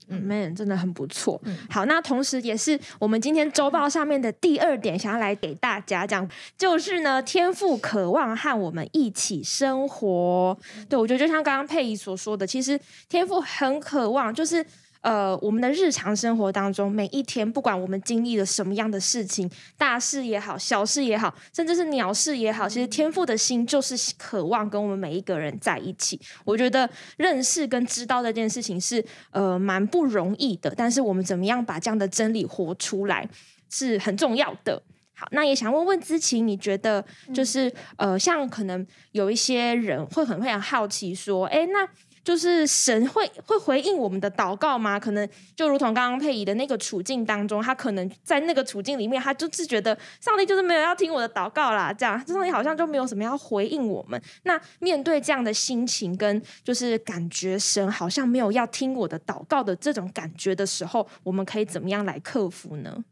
[0.08, 1.42] 嗯，Man，真的很不错。
[1.44, 6.26] 嗯，好，那同时也是我们今天周报上面的第二点，想要来给大家讲，
[6.58, 10.58] 就是呢，天赋渴望和我们一起生活。
[10.88, 14.66] 对，我觉得就像刚刚佩仪所说的，其实天赋很渴望，就是。
[15.04, 26.18] 呃，我们的日常生活当中，每一天，不管我们经历了什么样的事情，大事也好，小事也好，甚至是鸟事也好，其实天赋的心就是渴望跟我们每一个人在一起。
[26.46, 33.28] 我觉得认识跟知道这件事情是呃蛮不容易的，但是我们怎么样把这样的真理活出来
[33.70, 34.82] 是很重要的。
[35.14, 41.86] 好，那也想问问知琪，你觉得就是呃，像可能有一些人会很非常好奇说，哎，那。
[42.24, 45.00] 就是神会会回应我们的祷告吗？
[45.00, 54.22] 可能就如同刚刚佩仪的那个处境当中，他可能在那个处境里面，他就是觉得上帝就是没有要听我的祷告啦，这样上帝好像就没有什么要回应我们。
[54.44, 63.04] 那面对这样的心情跟就是感觉神好像没有要听我的祷告的这种感觉的时候，我们可以怎么样来克服呢？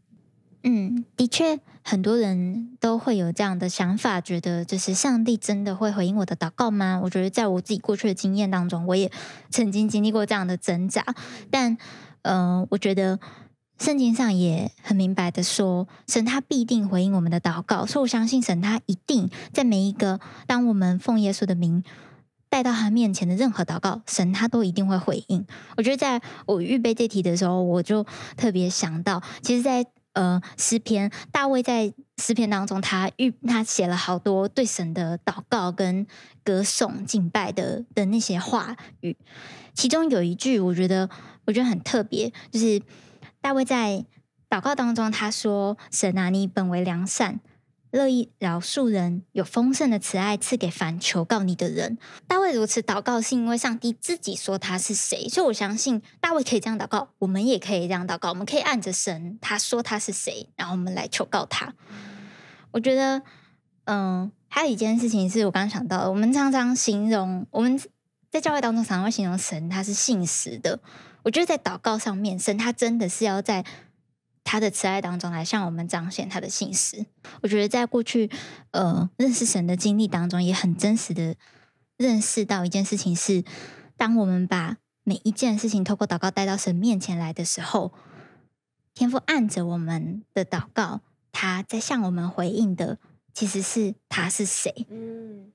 [0.63, 6.99] 嗯，的确，很多人都会有这样的想法，觉得就是上帝真的会回应我的祷告吗？
[7.03, 9.11] 我觉得在我自己过去的经验当中，我也
[9.49, 11.03] 曾经经历过这样的挣扎。
[11.49, 11.77] 但，
[12.21, 13.19] 嗯、我觉得
[13.79, 21.83] 圣经上也很明白的说，神他必定回应我们的祷告，所以我相信神他一定在每一个当我们奉耶稣的名
[22.49, 25.43] 带到他面前的任何祷告，神他都一定会回应。
[25.77, 28.05] 我觉得在我预备这题的时候，我就
[28.37, 36.05] 特别想到，其实，在呃，诗篇大卫在诗篇当中，他预他写了好多对神的祷告跟
[36.43, 39.15] 歌颂敬拜的的那些话语。
[39.73, 41.09] 其中有一句，我觉得
[41.45, 42.81] 我觉得很特别，就是
[43.39, 44.05] 大卫在
[44.49, 47.39] 祷告当中他说：“神啊，你本为良善。”
[47.91, 51.97] 乐意饶恕人，有丰盛的慈爱赐给凡求告你的人。
[52.25, 58.29] 大卫如此祷告，是因为上帝自己说他是谁，所以我相信大卫可以这样祷告，我们也可以这样祷告。
[58.29, 61.73] 我们可以按着神他说他是谁，然后我们来求告他。
[62.71, 63.21] 我觉得，
[63.83, 67.77] 嗯，还有一件事情是我刚刚想到的，我们常常形容我们
[68.29, 70.79] 在教会当中常常会形容神他是信实的。
[71.23, 73.65] 我觉得在祷告上面，神他真的是要在。
[74.43, 77.05] 他的慈爱当中来向我们彰显他的信实。
[77.41, 78.29] 我觉得在过去，
[78.71, 81.35] 呃，认识神的经历当中，也很真实的
[81.97, 83.43] 认识到一件事情是：
[83.95, 87.93] 当我们把每一件事情透过祷告带到神面前来的时候，
[88.93, 91.01] 天父按着我们的祷告，
[91.31, 92.97] 他在向我们回应的，
[93.33, 94.85] 其实是他是谁。
[94.89, 95.51] 嗯，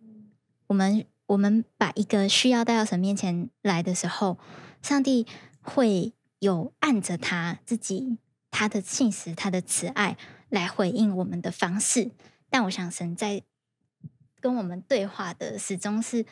[0.69, 4.39] 我们我们把一个需要带到神面前来的时候，
[4.81, 5.27] 上帝
[5.61, 8.19] 会有按着他自己
[8.57, 10.17] 他的信实、他的慈爱
[10.49, 12.11] 来回应我们的方式。
[12.49, 13.43] 但我想，神在
[14.41, 16.25] 跟我们对话的始终是。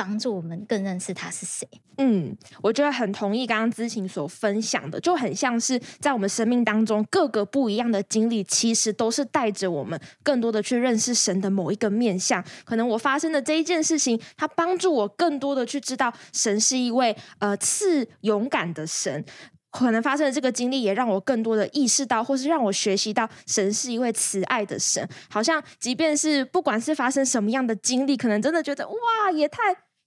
[0.00, 1.68] 帮助我们更认识他是谁。
[1.96, 12.40] 嗯，我觉得很同意刚刚知情所分享的，就很像是在我们生命当中各个不一样的经历，其实都是带着我们更多的去认识神的某一个面向。
[12.64, 19.24] 可能我发生的这一件事情，它帮助我更多的去知道神是一位呃赐勇敢的神。
[19.70, 25.08] 可能发生的这个经历，也让我更多的意识到，或是让我学习到，神是一位慈爱的神。
[25.30, 29.58] 好像即便是不管是发生什么样的经历，可能真的觉得哇，也太。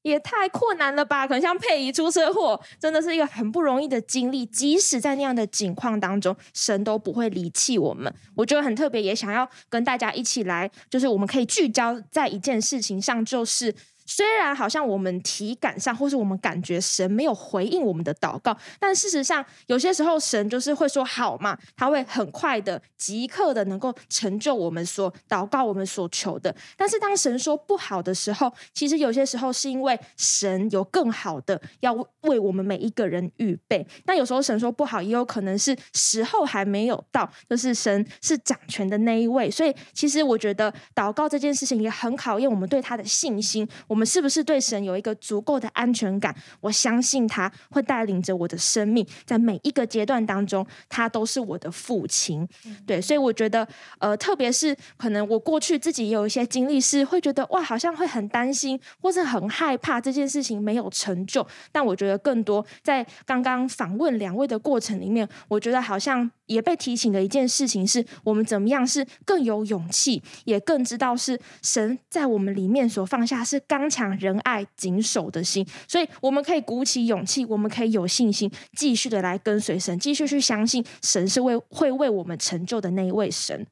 [0.04, 1.28] 也太困难了吧？
[1.28, 4.44] 可能像佩仪出车祸，真的是一个很不容易的经历。
[4.48, 8.12] 即使在那样的境况当中，神都不会离弃我们。
[8.36, 13.76] 我觉得很特别，也想要跟大家一起来，就是我们可以聚焦在一件事情上，就是。
[14.14, 26.54] 虽然好像我们体感上，或是我们感觉神没有回应我们的祷告，但事实上，有些时候神就是会说好嘛，他会很快的、即刻的能够成就我们所祷告、我们所求的。
[26.76, 31.94] 但是当神说不好的时候，其实有些时候是因为神有更好的要
[32.24, 33.88] 为我们每一个人预备。
[34.04, 39.50] 那有时候神说不好，也有可能是时候还没有到，就是神是掌权的那一位。
[39.50, 43.66] 所以，其实我觉得祷告这件事情也很考验我们对他的信心。
[43.88, 44.01] 我们。
[44.02, 46.36] 我们是不是对神有一个足够的安全感？
[46.60, 52.48] 我相信他会带领着我的生命，在每一个阶段当中，他都是我的父亲。
[52.88, 53.68] 对，所以我觉得，
[54.00, 61.46] 呃，特别是可能我过去自己也有一些经历，是会觉得哇，好像会很担心，或是很害怕这件事情没有成就。
[61.72, 66.32] 但我觉得更多在刚刚访问两位的过程里面，我觉得好像。
[66.52, 83.66] 也被提醒的一件事情是，我们怎么样是更有勇气，也更知道是神在我们里面所放下是刚强、仁爱、谨守的心，所以我们可以鼓起勇气，我们可以有信心，继续的来跟随神，继续去相信神是为会为我们成就的那一位神。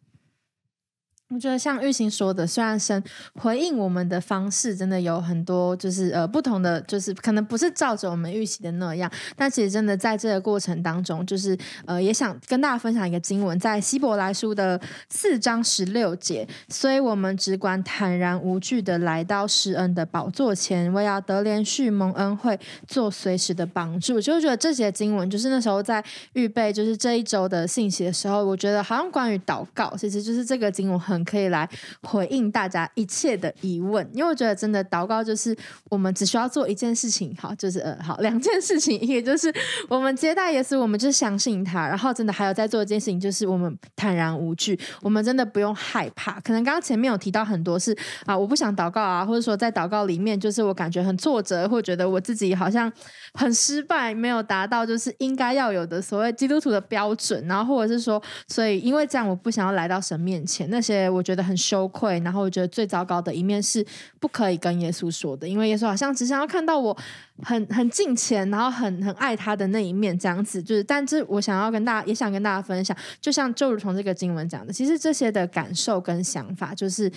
[1.32, 3.04] 我觉得像玉行说的，虽然神
[3.36, 24.20] 回应我们的方式真的有很多，就是呃不同的，就是可能不是照着我们预期的那样，但其实真的在这个过程当中，就是呃也想跟大家分享一个经文，在希伯来书的四章十六节，所以我们只管坦然无惧的来到施恩的宝座前，为要得连续蒙恩惠，做随时的帮助。
[24.20, 31.18] 就觉得这节经文，就是那时候在预备就是这一周的信息的时候，我觉得好像关于祷告，其实就是这个经文很。
[31.23, 31.67] 可以来
[32.03, 35.55] 回应大家一切的疑问，因为我觉得真的祷告就是
[35.89, 39.53] 我们只需要做一件事情，好，就是呃，好两件事情，也就是
[39.88, 46.39] 我们接待耶稣，我们就相信他，然后真的还有在做一件事情，就是我们坦然无惧，我们真的不用害怕。
[46.41, 52.91] 可能刚刚前面有提到很多是啊，我不想祷告啊，或者说在祷告里面，就是我感觉很挫折，或觉得我自己好像
[53.34, 61.09] 很失败，没有达到就是应该要有的所谓基督徒的标准，然后或者是说，所以因为这样，我不想要来到神面前那些。
[61.10, 63.86] 我觉得很羞愧，然后我觉得最糟糕的一面是
[64.19, 66.95] 不可以跟耶稣说的，因为耶稣好像只想要看到我
[67.43, 70.84] 很很敬虔，然后很很爱他的那一面，这样子就是。
[70.84, 77.12] 但是我想要跟大家，也想跟大家分享，就像就如同这个经文讲的，其实这些的感受跟想法，就是。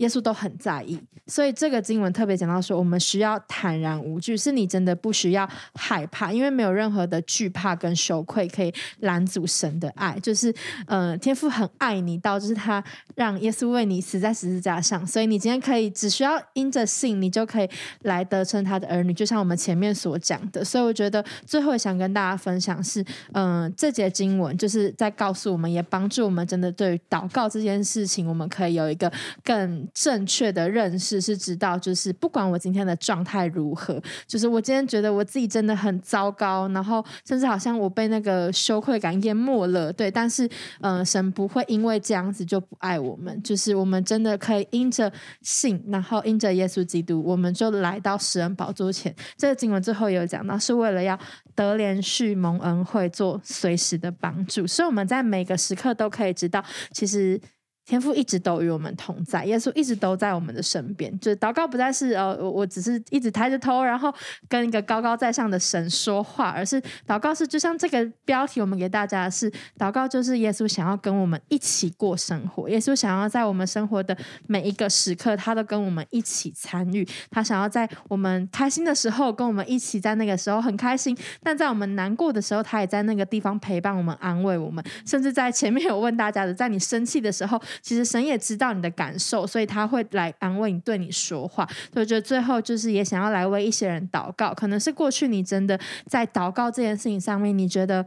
[0.00, 10.18] 耶稣都很在意，所以这个经文特别讲到说，我们需要坦然无惧，是你真的不需要害怕，因为没有任何的惧怕跟羞愧可以拦阻神的爱。
[10.20, 10.54] 就是，
[10.86, 12.82] 呃，天父很爱你到，就是他
[13.14, 17.68] 让耶稣为你死在十字架上，所以你今天可以只需要因着信，你就可以
[18.04, 19.12] 来得称他的儿女。
[19.12, 29.12] 就像我们前面所讲的，所以我觉得最后想跟大家分享是，嗯、这节经文就是在告诉我们，也帮助我们真的对于祷告这件事情，我们可以有一个
[29.44, 29.86] 更。
[29.92, 40.10] 正确的认识是知道，就是不管我今天的状态如何，就是我今天觉得我自己真的很糟糕，然后甚至好像我被那个羞愧感淹没了，对。
[40.10, 40.48] 但是，
[40.80, 49.14] 呃，神不会因为这样子就不爱我们，就是我们真的可以因着信，然后因着耶稣基督，我们就来到施恩宝座前。
[49.36, 51.18] 这个经文最后有讲到，是为了要
[51.54, 57.40] 得连续蒙恩惠，做随时的帮助，所以我们在每个时刻都可以知道，其实。
[57.86, 61.12] 天父一直都与我们同在，耶稣一直都在我们的身边。
[61.18, 64.14] 就是祷告不再是呃，我只是一直抬着头，然后
[64.48, 72.68] 跟一个高高在上的神说话，而是祷告是就像这个标题，我们给大家的是祷告，就是耶稣想要跟我们一起过生活。
[72.68, 74.16] 耶稣想要在我们生活的
[74.46, 77.06] 每一个时刻，他都跟我们一起参与。
[77.30, 81.12] 他想要在我们开心的时候，跟我们一起在那个时候很开心；
[81.42, 84.84] 但在我们难过的时候，他也在那个地方陪伴我们、安慰我们。
[85.04, 87.60] 甚至在前面有问大家的，在你生气的时候。
[87.82, 91.66] 其实神也知道你的感受，所以他会来安慰你，对你说话。
[91.92, 98.04] 所以我觉得最后就是也想要来为一些人祷告，可能是过去你真的在祷告这件事情上面，你觉得。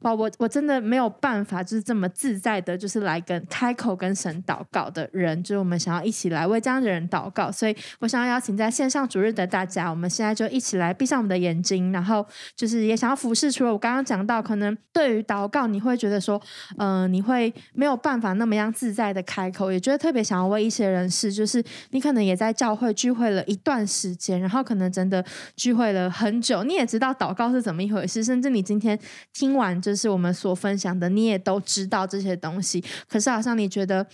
[0.00, 12.24] 哇，我我真的没有办法，就是这么自在的，就是来跟开口跟神祷告的人，就是我们想要一起来为这样的人祷告，所以我想要邀请在线上主日的大家，我们现在就一起来闭上我们的眼睛，然后
[12.54, 13.50] 就是也想要服侍。
[13.50, 16.38] 除了我刚刚讲到，可能对于祷告你会觉得说，
[16.76, 25.24] 嗯、你会没有办法那么样自在的开口，也觉得特别想要为一些人士，就是你可能也在教会聚会了一段时间，然后可能真的
[25.56, 28.98] 聚会了很久，你也知道祷告是怎么一回事，甚至你今天
[29.32, 29.80] 听完。
[29.86, 32.82] 就是我们所分享的，你也都知道这些东西。
[33.08, 34.04] 可是好像你觉得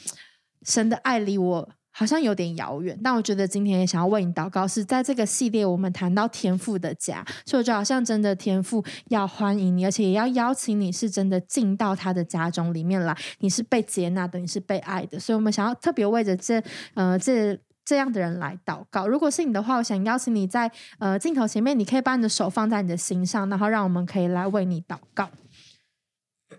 [0.64, 2.98] 神的爱离我好像有点遥远。
[3.02, 13.16] 但我觉得今天也想要为你祷告，是在这个系列我们谈到天赋的家，所以我觉得好像真的天赋要欢迎你，而且也要邀请你是真的进到他的家中里面来。
[13.38, 15.18] 你是被接纳的，你是被爱的。
[15.18, 16.62] 所以我们想要特别为着这
[16.92, 17.58] 呃这。
[17.84, 19.08] 这样的人来祷告。
[19.08, 20.70] 如果是你的话，我想邀请你在
[21.00, 25.28] 呃镜头前面，你可以把你的手放在你的心上，然后让我们可以来为你祷告。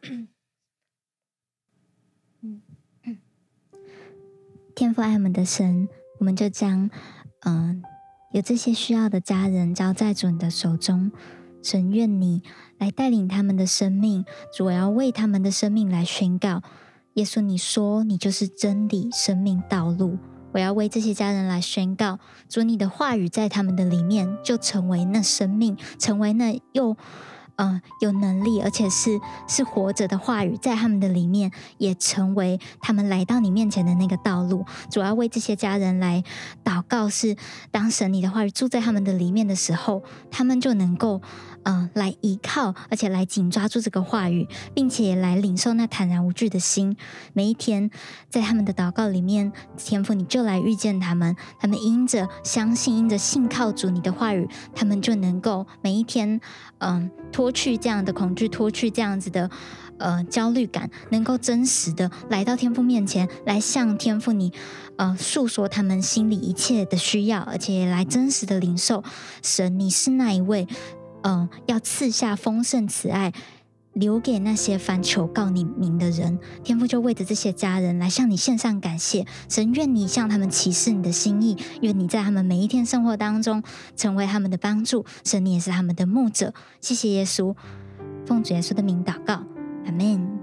[4.76, 5.88] 天父爱我们的神，
[6.20, 6.90] 我们就将
[7.46, 7.82] 嗯、
[8.34, 11.10] 有这些需要的家人交在主你的手中。
[11.62, 12.42] 神愿你
[12.78, 16.62] 来带领他们的生命，主，我要为他们的生命来宣告。
[17.14, 20.18] 耶稣，你说你就是真理、生命、道路。
[20.52, 26.98] 我要为这些家人来宣告，主，你的话语在他们的里面就成为那生命，成为那又。
[27.58, 34.66] 嗯、有能力，而且是是活着的话语，在他们的里面也成为他们来到你面前的那个道路。
[34.90, 36.24] 主要为这些家人来
[36.64, 37.36] 祷告，是
[37.72, 41.22] 当神你的话语住在他们的里面的时候，他们就能够
[41.64, 46.96] 嗯、来依靠，而且来紧抓住这个话语，并且来领受那坦然无惧的心。
[47.34, 47.90] 每一天
[48.30, 56.40] 在他们的祷告里面，天父你就来遇见他们，他们因着相信，因着信靠主你的话语，他们就能够每一天
[56.80, 57.10] 嗯。
[57.32, 59.50] 脱去这样的恐惧，脱去这样子的
[59.98, 64.54] 呃焦虑感，能够真实的来到天父面前，来向天父你
[64.98, 69.04] 呃诉说他们心里一切的需要，而且来真实的领受
[69.42, 70.68] 神，你是那一位
[71.24, 73.34] 嗯、要赐下丰盛慈爱，
[73.94, 76.40] 留给那些凡求告你名的人。
[76.64, 83.64] 天父就为着这些家人来向你献上感谢，神愿你向他们启示你的心意，愿你在他们每一天生活当中
[83.96, 86.54] 成为他们的帮助，神你也是他们的牧者。
[86.82, 87.56] 谢谢耶稣，
[88.26, 89.44] 奉主耶稣的名祷告，
[89.86, 90.43] 阿门。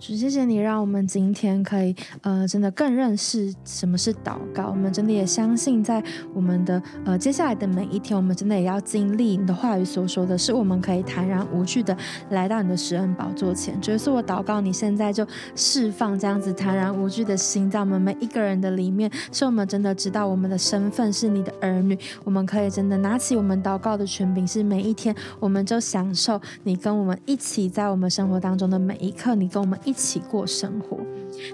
[0.00, 4.68] 主，谢谢你，让我们今天可以，呃，真的更认识什么是祷告。
[4.70, 11.94] 我们真的也相信，在我们的呃接下来的每一天，我们真的也要经历你的话语所说的是，我们可以坦然无惧的
[12.30, 13.78] 来到你的施恩宝座前。
[13.78, 21.98] 主，耶稣我祷告，你现在就释放这样子坦然无惧的心，在我们每一个人的里面，是我们真的知道我们的身份是你的儿女。
[22.24, 29.89] 我们可以真的拿起我们祷告的权柄，是每一天，我们就享受你跟我们一起在我们生活当中的每一刻，你跟我们一。
[29.90, 31.04] 一起过生活。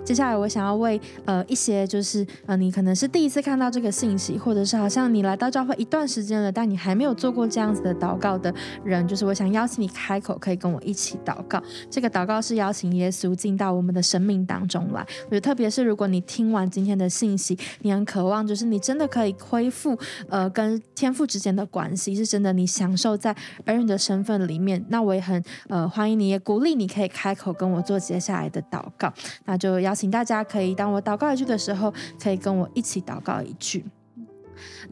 [0.04, 8.52] 接下来，我想要为呃一些就是呃你可能是第一次看到这个信息，或者是好像你来到教会一段时间了，但你还没有做过这样子的祷告的
[8.84, 11.62] 人，就是我想邀请你开口，可以跟我一起祷告。
[11.90, 15.06] 这个祷告是邀请耶稣进到我们的生命当中来。
[15.26, 19.96] 我觉得特别是如果你听完今天的信息，你很渴望，就是你真的可以恢复
[20.28, 23.34] 呃跟天父之间的关系，是真的你享受在
[23.64, 24.84] 儿女的身份里面。
[24.88, 29.12] 那我也很呃欢迎你，也鼓励你可以开口跟我做接下来的祷告。
[29.44, 29.75] 那就。
[29.80, 33.84] 邀请大家可以，当我祷告一句的时候，可以跟我一起祷告一句。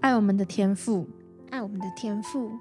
[0.01, 1.09] 爱我们的天赋，
[1.51, 2.53] 爱我们的天赋，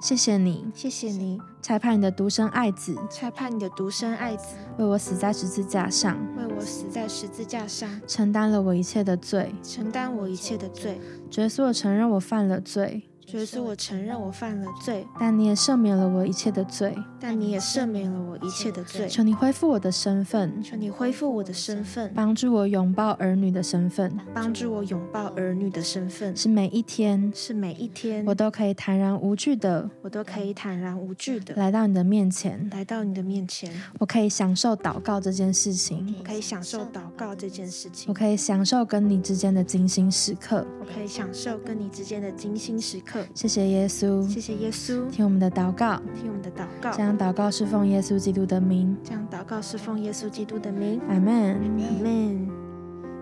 [0.00, 11.00] 谢谢你，谢谢你，差派你的独生爱子，差派你的独生爱子，为我死在十字架上，为我死在十字架上，承担了我一切的罪，承担我一切的罪。
[11.36, 13.04] 耶稣，我承认我犯了罪。
[13.32, 16.94] 主耶稣，我承认我犯了罪，但你也赦免了我一切的罪。
[17.18, 19.08] 但你也赦免了我一切的罪。
[19.08, 26.36] 求你恢复我的身份，求你恢复我的身份，帮助我拥抱儿女的身份，帮助我拥抱儿女的身份。
[26.36, 33.72] 是每一天，是每一天，我都可以坦然无惧的，我都可以坦然无惧的来到你的面前，来到你的面前。
[33.98, 38.10] 我可以享受祷告这件事情，我可以享受祷告这件事情。
[38.10, 43.21] 我可以享受跟你之间的精心时刻，我可以享受跟你之间的精心时刻。
[43.34, 44.28] 谢谢耶稣。
[44.28, 52.71] 谢谢耶稣，听我们的祷告，听我们的祷告，这样祷告是奉耶稣基督的名，这样祷告是奉耶稣基督的名，阿门，阿门。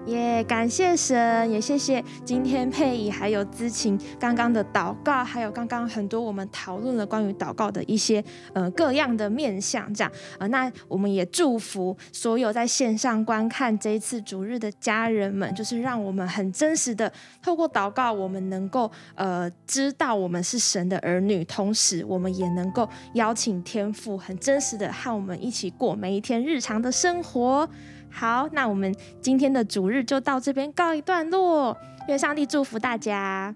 [0.06, 8.22] 也、感谢神，也谢谢今天佩仪还有知情刚刚的祷告，还有刚刚很多我们讨论了关于祷告的一些
[8.52, 27.68] 呃各样的面向，这样呃，那我们也祝福所有在线上观看这一次主日的家人们，就是让我们很真实的透过祷告，我们能够呃知道我们是神的儿女，同时我们也能够邀请天父很真实的和我们一起过每一天日常的生活。
[28.10, 31.76] 好，那我们今天的主日就到这边告一段落。
[32.08, 33.54] 愿上帝祝福大家。